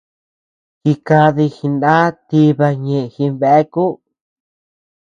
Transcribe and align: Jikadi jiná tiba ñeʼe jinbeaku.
Jikadi 0.83 1.45
jiná 1.55 1.93
tiba 2.27 2.67
ñeʼe 2.85 3.11
jinbeaku. 3.13 3.85